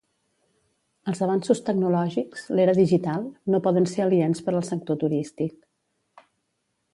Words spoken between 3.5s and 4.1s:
no poden ser